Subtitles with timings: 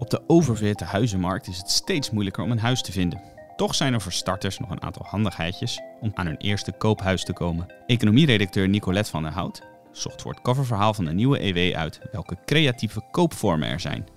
[0.00, 3.20] Op de oververhitte huizenmarkt is het steeds moeilijker om een huis te vinden.
[3.56, 7.32] Toch zijn er voor starters nog een aantal handigheidjes om aan hun eerste koophuis te
[7.32, 7.74] komen.
[7.86, 12.36] Economieredacteur Nicolette van der Hout zocht voor het coververhaal van de nieuwe EW uit welke
[12.44, 14.08] creatieve koopvormen er zijn.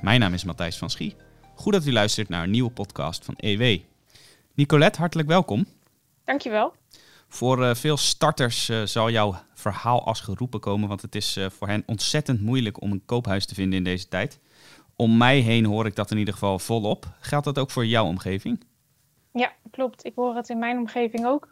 [0.00, 1.16] Mijn naam is Matthijs van Schie.
[1.54, 3.78] Goed dat u luistert naar een nieuwe podcast van EW.
[4.54, 5.66] Nicolette, hartelijk welkom.
[6.24, 6.74] Dankjewel.
[7.28, 11.46] Voor uh, veel starters uh, zal jouw verhaal als geroepen komen, want het is uh,
[11.50, 14.38] voor hen ontzettend moeilijk om een koophuis te vinden in deze tijd.
[14.96, 17.06] Om mij heen hoor ik dat in ieder geval volop.
[17.20, 18.64] Geldt dat ook voor jouw omgeving?
[19.32, 20.04] Ja, klopt.
[20.04, 21.48] Ik hoor het in mijn omgeving ook.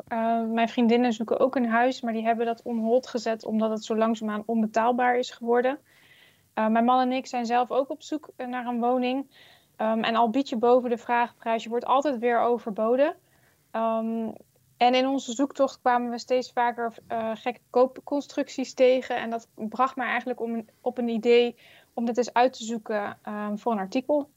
[0.49, 3.85] mijn vriendinnen zoeken ook een huis, maar die hebben dat on hold gezet omdat het
[3.85, 5.79] zo langzaamaan onbetaalbaar is geworden.
[6.55, 9.27] mijn man en ik zijn zelf ook op zoek naar een woning.
[9.77, 13.17] Um, en al bied je boven de vraagprijs, je wordt altijd weer overboden.
[13.73, 14.33] Um,
[14.77, 16.95] en in onze zoektocht kwamen we steeds vaker
[17.35, 19.17] gekke koopconstructies tegen.
[19.17, 21.57] En dat bracht mij eigenlijk om, op een idee
[21.95, 24.31] om dit eens uit te zoeken um, voor een artikel.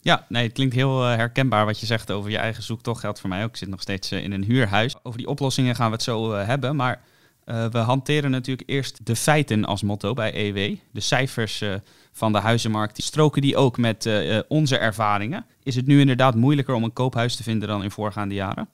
[0.00, 3.00] Ja, nee, het klinkt heel uh, herkenbaar wat je zegt over je eigen zoektocht.
[3.00, 3.48] Geldt voor mij ook.
[3.48, 4.96] Ik zit nog steeds uh, in een huurhuis.
[5.02, 6.76] Over die oplossingen gaan we het zo hebben.
[6.76, 7.02] Maar
[7.44, 10.76] we hanteren natuurlijk eerst de feiten als motto bij EW.
[10.90, 11.64] De cijfers
[12.12, 12.96] van de huizenmarkt.
[12.96, 14.10] Die stroken die ook met
[14.48, 15.46] onze ervaringen.
[15.62, 18.68] Is het nu inderdaad moeilijker om een koophuis te vinden dan in voorgaande jaren?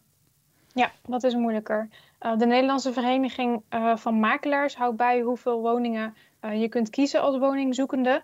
[0.75, 1.88] Ja, dat is moeilijker.
[2.19, 3.62] De Nederlandse Vereniging
[3.94, 8.22] van Makelaars houdt bij hoeveel woningen uh, je kunt kiezen als woningzoekende.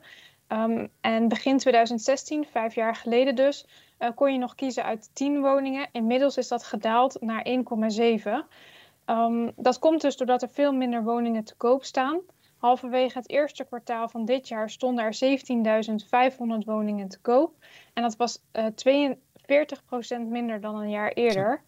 [0.49, 3.67] Um, en begin 2016, vijf jaar geleden dus,
[4.15, 5.89] kon je nog kiezen uit 10 woningen.
[5.93, 8.31] Inmiddels is dat gedaald naar 1,7.
[9.07, 12.21] Um, dat komt dus doordat er veel minder woningen te koop staan.
[12.59, 15.39] Halverwege het eerste kwartaal van dit jaar stonden er
[16.35, 17.55] 17.500 woningen te koop.
[17.93, 18.43] En dat was 42%
[20.29, 21.63] minder dan een jaar eerder.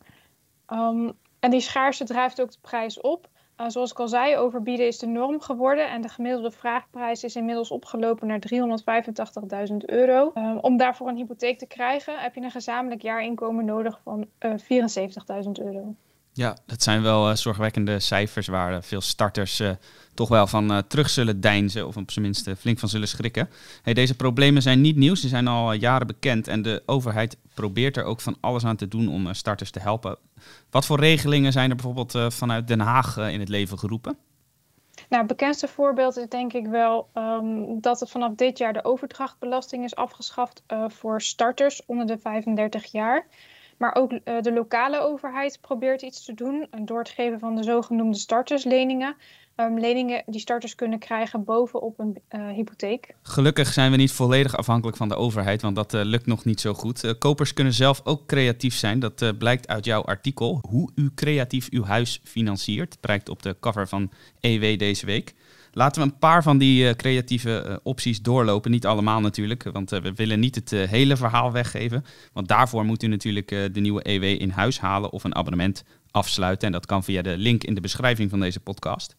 [0.68, 3.28] Um, en die schaarste drijft ook de prijs op.
[3.60, 7.36] Uh, zoals ik al zei, overbieden is de norm geworden en de gemiddelde vraagprijs is
[7.36, 8.42] inmiddels opgelopen naar
[9.70, 10.32] 385.000 euro.
[10.34, 14.52] Uh, om daarvoor een hypotheek te krijgen heb je een gezamenlijk jaarinkomen nodig van uh,
[14.52, 15.94] eh, 74.000 euro.
[16.36, 19.70] Ja, dat zijn wel uh, zorgwekkende cijfers waar uh, veel starters uh,
[20.14, 23.48] toch wel van terug zullen deinzen of op zijn minst flink van zullen schrikken.
[23.82, 27.96] Hey, deze problemen zijn niet nieuw, ze zijn al jaren bekend en de overheid probeert
[27.96, 30.18] er ook van alles aan te doen om starters te helpen.
[30.70, 34.16] Wat voor regelingen zijn er bijvoorbeeld vanuit Den Haag in het leven geroepen?
[35.08, 38.84] Nou, het bekendste voorbeeld is denk ik wel um, dat het vanaf dit jaar de
[38.84, 43.26] overdrachtbelasting is afgeschaft voor starters onder de 35 jaar.
[43.76, 47.62] Maar ook uh, de lokale overheid probeert iets te doen door het geven van de
[47.62, 49.16] zogenoemde startersleningen.
[49.56, 53.14] Um, leningen die starters kunnen krijgen bovenop een uh, hypotheek.
[53.22, 56.60] Gelukkig zijn we niet volledig afhankelijk van de overheid, want dat uh, lukt nog niet
[56.60, 57.18] zo goed.
[57.18, 58.98] kopers kunnen zelf ook creatief zijn.
[58.98, 60.58] Dat blijkt uit jouw artikel.
[60.68, 64.10] Hoe u creatief uw huis financiert, prijkt op de cover van
[64.40, 65.34] EW deze week.
[65.78, 68.70] Laten we een paar van die uh, creatieve uh, opties doorlopen.
[68.70, 72.04] Niet allemaal natuurlijk, want uh, we willen niet het hele verhaal weggeven.
[72.32, 76.66] Want daarvoor moet u natuurlijk de nieuwe EW in huis halen of een abonnement afsluiten.
[76.66, 79.16] En dat kan via de link in de beschrijving van deze podcast.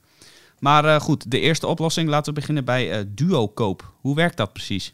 [0.60, 2.10] Maar goed, de eerste oplossing.
[2.10, 3.94] Laten we beginnen bij duo-koop.
[4.02, 4.94] Hoe werkt dat precies?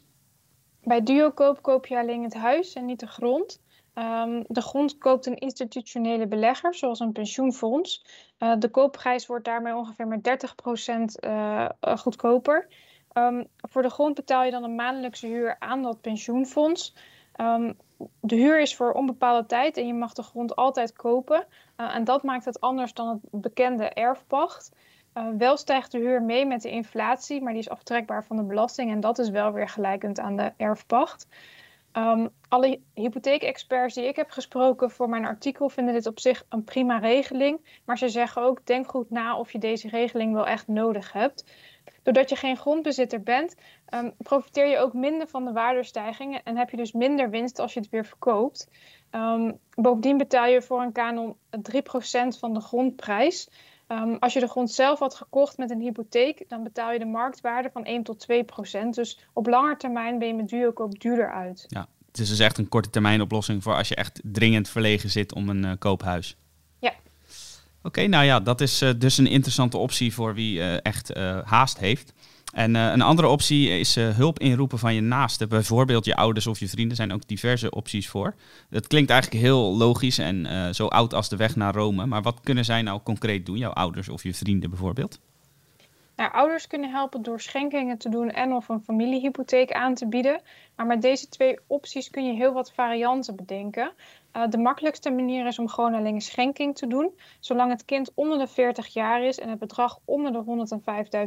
[0.84, 3.60] Bij duo-koop koop je alleen het huis en niet de grond.
[3.96, 8.06] Um, de grond koopt een institutionele belegger, zoals een pensioenfonds.
[8.40, 10.48] Uh, de koopprijs wordt daarmee ongeveer met
[11.20, 12.68] 30% uh, goedkoper.
[13.14, 16.96] Um, voor de grond betaal je dan een maandelijkse huur aan dat pensioenfonds.
[17.42, 17.78] Um,
[18.20, 21.46] de huur is voor onbepaalde tijd en je mag de grond altijd kopen.
[21.76, 24.72] En dat maakt het anders dan het bekende erfpacht.
[25.38, 28.92] Wel stijgt de huur mee met de inflatie, maar die is aftrekbaar van de belasting.
[28.92, 31.28] En dat is wel weer gelijkend aan de erfpacht.
[31.98, 36.64] Um, alle hypotheekexperts die ik heb gesproken voor mijn artikel vinden dit op zich een
[36.64, 37.82] prima regeling.
[37.86, 41.44] Maar ze zeggen ook: denk goed na of je deze regeling wel echt nodig hebt.
[42.04, 43.56] Doordat je geen grondbezitter bent,
[43.94, 47.74] um, profiteer je ook minder van de waardestijgingen en heb je dus minder winst als
[47.74, 48.70] je het weer verkoopt.
[49.12, 53.50] Um, bovendien betaal je voor een kanon 3% van de grondprijs.
[53.88, 57.06] Um, als je de grond zelf had gekocht met een hypotheek, dan betaal je de
[57.06, 58.96] marktwaarde van 1 tot 2 procent.
[58.96, 61.66] Dus op lange termijn ben je met duurkoop duurder uit.
[61.68, 65.10] Ja, het is dus echt een korte termijn oplossing voor als je echt dringend verlegen
[65.10, 66.36] zit om een uh, koophuis.
[66.80, 66.90] Ja.
[66.90, 71.14] Oké, okay, nou ja, dat is uh, dus een interessante optie voor wie uh, echt
[71.44, 72.14] haast heeft.
[72.54, 75.50] En uh, een andere optie is uh, hulp inroepen van je naasten.
[75.50, 78.36] Bijvoorbeeld je ouders of je vrienden zijn ook diverse opties voor.
[78.70, 82.06] Dat klinkt eigenlijk heel logisch en uh, zo oud als de weg naar Rome.
[82.06, 85.20] Maar wat kunnen zij nou concreet doen, jouw ouders of je vrienden bijvoorbeeld?
[86.16, 90.42] Nou, ouders kunnen helpen door schenkingen te doen en of een familiehypotheek aan te bieden.
[90.76, 93.92] Maar met deze twee opties kun je heel wat varianten bedenken.
[94.34, 97.20] Uh, de makkelijkste manier is om gewoon alleen een schenking te doen.
[97.40, 100.68] Zolang het kind onder de 40 jaar is en het bedrag onder de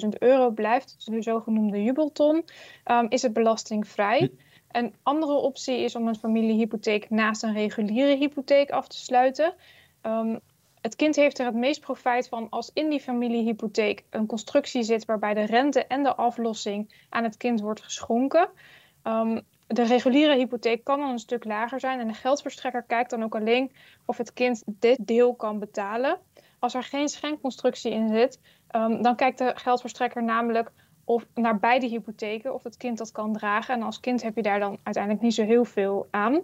[0.04, 2.44] 105.000 euro blijft, de zogenoemde jubelton,
[2.84, 4.30] um, is het belastingvrij.
[4.70, 9.54] Een andere optie is om een familiehypotheek naast een reguliere hypotheek af te sluiten.
[10.02, 10.40] Um,
[10.86, 15.04] het kind heeft er het meest profijt van als in die familiehypotheek een constructie zit
[15.04, 18.48] waarbij de rente en de aflossing aan het kind wordt geschonken.
[19.02, 23.22] Um, de reguliere hypotheek kan dan een stuk lager zijn en de geldverstrekker kijkt dan
[23.22, 23.72] ook alleen
[24.04, 26.18] of het kind dit deel kan betalen.
[26.58, 28.40] Als er geen schenkconstructie in zit,
[28.70, 30.72] um, dan kijkt de geldverstrekker namelijk
[31.04, 33.74] of naar beide hypotheken of het kind dat kan dragen.
[33.74, 36.42] En als kind heb je daar dan uiteindelijk niet zo heel veel aan.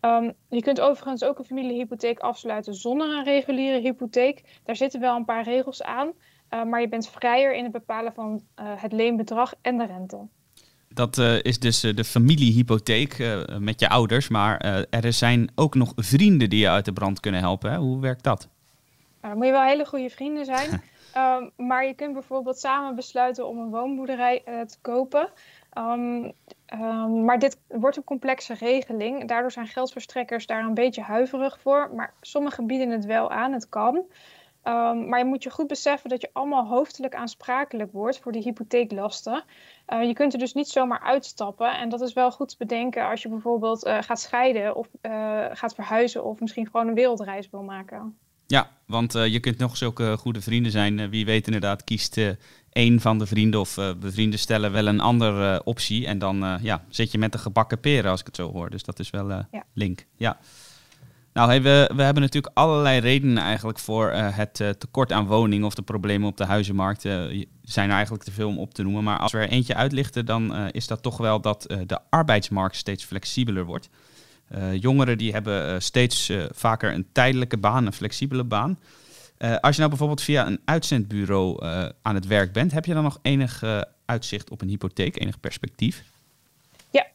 [0.00, 4.60] Um, je kunt overigens ook een familiehypotheek afsluiten zonder een reguliere hypotheek.
[4.64, 6.12] Daar zitten wel een paar regels aan,
[6.50, 10.26] uh, maar je bent vrijer in het bepalen van uh, het leenbedrag en de rente.
[10.88, 14.58] Dat uh, is dus de familiehypotheek met je ouders, maar
[14.90, 17.70] er zijn ook nog vrienden die je uit de brand kunnen helpen.
[17.70, 17.78] Hè?
[17.78, 18.48] Hoe werkt dat?
[19.34, 20.82] moet je wel hele goede vrienden zijn.
[21.16, 25.28] um, maar je kunt bijvoorbeeld samen besluiten om een woonboerderij te kopen.
[25.78, 26.32] Um,
[26.72, 29.28] um, maar dit wordt een complexe regeling.
[29.28, 31.90] Daardoor zijn geldverstrekkers daar een beetje huiverig voor.
[31.94, 33.94] Maar sommigen bieden het wel aan, het kan.
[34.64, 38.42] Um, maar je moet je goed beseffen dat je allemaal hoofdelijk aansprakelijk wordt voor die
[38.42, 39.44] hypotheeklasten.
[39.88, 41.76] Uh, je kunt er dus niet zomaar uitstappen.
[41.76, 45.46] En dat is wel goed te bedenken als je bijvoorbeeld uh, gaat scheiden of uh,
[45.52, 48.18] gaat verhuizen of misschien gewoon een wereldreis wil maken.
[48.50, 51.10] Ja, want je kunt nog zulke goede vrienden zijn.
[51.10, 52.20] wie weet inderdaad kiest
[52.72, 56.06] een van de vrienden of bevrienden stellen wel een andere optie.
[56.06, 58.70] En dan ja, zit je met de gebakken peren, als ik het zo hoor.
[58.70, 59.64] Dus dat is wel ja.
[59.72, 60.06] link.
[60.16, 60.38] Ja.
[61.32, 65.74] Nou, hey, we, we hebben natuurlijk allerlei redenen eigenlijk voor het tekort aan woningen of
[65.74, 67.02] de problemen op de huizenmarkt.
[67.62, 69.04] zijn er eigenlijk te veel om op te noemen.
[69.04, 73.04] Maar als we er eentje uitlichten, dan is dat toch wel dat de arbeidsmarkt steeds
[73.04, 73.88] flexibeler wordt.
[74.72, 78.78] Jongeren die hebben steeds vaker een tijdelijke baan, een flexibele baan.
[79.38, 81.64] Als je nou bijvoorbeeld via een uitzendbureau
[82.02, 83.62] aan het werk bent, heb je dan nog enig
[84.08, 86.02] uitzicht op een hypotheek, enig perspectief?
[86.90, 87.06] Ja,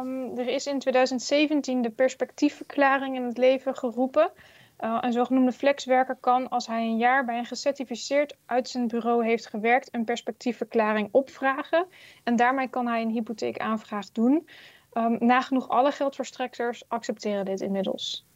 [0.00, 4.30] um, er is in 2017 de perspectiefverklaring in het leven geroepen.
[4.76, 10.04] een zogenoemde flexwerker kan, als hij een jaar bij een gecertificeerd uitzendbureau heeft gewerkt, een
[10.04, 11.86] perspectiefverklaring opvragen.
[12.22, 14.48] En daarmee kan hij een hypotheekaanvraag doen.
[14.94, 18.26] Um, nagenoeg alle geldverstrekkers accepteren dit inmiddels.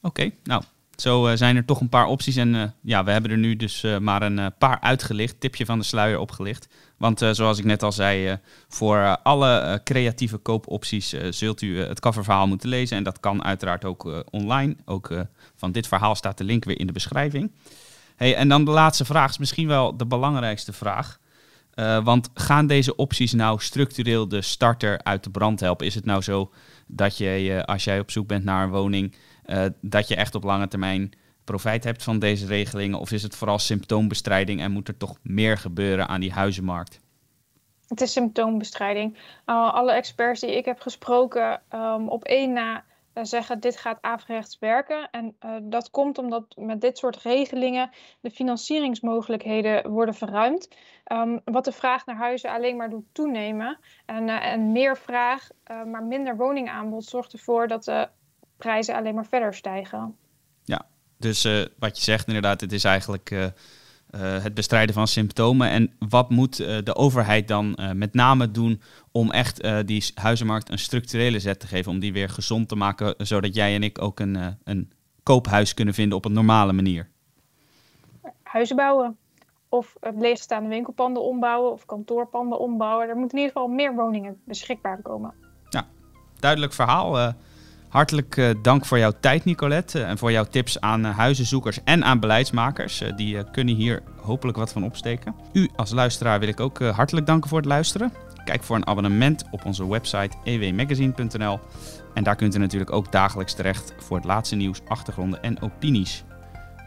[0.00, 0.62] Oké, nou
[0.96, 2.36] zo uh, zijn er toch een paar opties.
[2.36, 5.40] En uh, ja, we hebben er nu dus uh, maar een paar uitgelicht.
[5.40, 6.68] Tipje van de sluier opgelicht.
[6.96, 8.38] Want zoals ik net al zei,
[8.68, 12.96] voor alle creatieve koopopties zult u het coververhaal moeten lezen.
[12.96, 14.76] En dat kan uiteraard ook online.
[14.84, 17.52] Ook van dit verhaal staat de link weer in de beschrijving.
[18.16, 21.18] Hey, en dan de laatste vraag is misschien wel de belangrijkste vraag.
[22.04, 25.86] Want gaan deze opties nou structureel de starter uit de brand helpen?
[25.86, 26.50] Is het nou zo
[26.86, 29.14] dat je, als jij op zoek bent naar een woning
[29.46, 31.12] uh, dat je echt op lange termijn
[31.44, 32.98] profijt hebt van deze regelingen?
[32.98, 37.00] Of is het vooral symptoombestrijding en moet er toch meer gebeuren aan die huizenmarkt?
[37.88, 39.14] Het is symptoombestrijding.
[39.46, 42.84] Uh, alle experts die ik heb gesproken um, op één na
[43.22, 45.10] zeggen dit gaat averechts werken.
[45.10, 47.90] En uh, dat komt omdat met dit soort regelingen
[48.20, 50.68] de financieringsmogelijkheden worden verruimd.
[51.12, 53.78] Um, wat de vraag naar huizen alleen maar doet toenemen.
[54.06, 55.48] En, en meer vraag,
[55.86, 58.08] maar minder woningaanbod zorgt ervoor dat de
[58.56, 60.16] prijzen alleen maar verder stijgen.
[60.64, 60.86] Ja,
[61.16, 61.42] dus
[61.78, 63.52] wat je zegt inderdaad, het is eigenlijk
[64.18, 65.68] het bestrijden van symptomen.
[65.70, 68.80] En wat moet de overheid dan met name doen
[69.12, 73.14] om echt die huizenmarkt een structurele zet te geven, om die weer gezond te maken,
[73.18, 74.92] zodat jij en ik ook een, een
[75.22, 77.08] koophuis kunnen vinden op een normale manier?
[78.42, 79.16] Huizen bouwen.
[79.68, 83.08] Of leegstaande winkelpanden ombouwen of kantoorpanden ombouwen.
[83.08, 85.34] Er moeten in ieder geval meer woningen beschikbaar komen.
[85.68, 85.86] Ja,
[86.38, 87.34] duidelijk verhaal.
[87.88, 89.98] Hartelijk uh, dank voor jouw tijd, Nicolette.
[89.98, 93.02] Uh, en voor jouw tips aan uh, huizenzoekers en aan beleidsmakers.
[93.16, 95.34] die kunnen hier hopelijk wat van opsteken.
[95.52, 98.12] U als luisteraar wil ik ook hartelijk danken voor het luisteren.
[98.44, 101.60] Kijk voor een abonnement op onze website ewmagazine.nl.
[102.14, 106.24] En daar kunt u natuurlijk ook dagelijks terecht voor het laatste nieuws, achtergronden en opinies.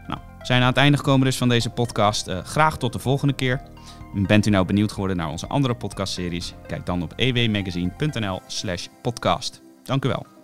[0.06, 2.30] Nou, zijn aan het einde gekomen dus van deze podcast.
[2.42, 3.62] graag tot de volgende keer.
[4.14, 6.54] Bent u nou benieuwd geworden naar onze andere podcastseries?
[6.66, 9.60] Kijk dan op ewmagazine.nl slash podcast.
[9.82, 10.39] Dank u wel.